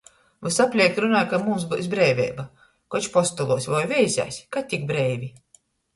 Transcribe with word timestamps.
Vysapleik 0.45 0.95
runoj, 1.03 1.19
ka 1.33 1.39
mums 1.49 1.65
byus 1.73 1.89
breiveiba— 1.91 2.45
koč 2.95 3.11
postoluos 3.19 3.69
voi 3.75 3.83
veizēs, 3.93 4.41
ka 4.57 4.65
tik 4.73 4.89
breivi... 4.95 5.31